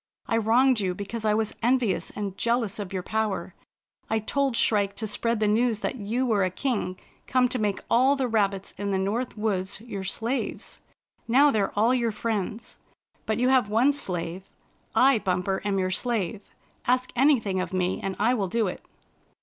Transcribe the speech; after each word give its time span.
I 0.25 0.37
wronged 0.37 0.79
you 0.79 0.95
because 0.95 1.25
I 1.25 1.35
was 1.35 1.53
envious 1.61 2.09
and 2.15 2.35
jealous 2.35 2.79
of 2.79 2.91
your 2.91 3.03
power. 3.03 3.53
I 4.09 4.17
told 4.17 4.57
Shrike 4.57 4.95
to 4.95 5.05
spread 5.05 5.39
the 5.39 5.47
news 5.47 5.81
that 5.81 5.93
you 5.97 6.25
were 6.25 6.43
a 6.43 6.49
king 6.49 6.97
come 7.27 7.47
to 7.49 7.59
make 7.59 7.81
all 7.87 8.15
the 8.15 8.27
rabbits 8.27 8.73
in 8.79 8.89
the 8.89 8.97
North 8.97 9.37
Woods 9.37 9.79
your 9.79 10.03
slaves. 10.03 10.81
Now 11.27 11.51
they're 11.51 11.71
all 11.77 11.93
your 11.93 12.11
friends. 12.11 12.79
But 13.27 13.37
you 13.37 13.49
have 13.49 13.69
one 13.69 13.93
slave. 13.93 14.49
I, 14.95 15.19
Bumper, 15.19 15.61
am 15.63 15.77
your 15.77 15.91
slave. 15.91 16.41
Ask 16.87 17.11
anything 17.15 17.59
of 17.61 17.71
me, 17.71 18.01
and 18.01 18.15
I 18.17 18.33
will 18.33 18.47
do 18.47 18.65
it." 18.65 18.83